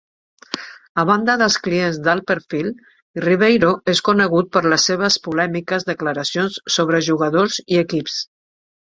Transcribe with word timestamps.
A 1.01 1.03
banda 1.07 1.33
dels 1.41 1.57
clients 1.65 1.99
d'alt 2.07 2.23
perfil, 2.31 2.69
Ribeiro 3.25 3.69
és 3.93 4.01
conegut 4.07 4.49
per 4.57 4.63
les 4.75 4.87
seves 4.91 5.19
polèmiques 5.29 5.87
declaracions 5.91 6.59
sobre 6.77 7.03
jugadors 7.11 7.61
i 7.77 7.83
equips. 7.85 8.17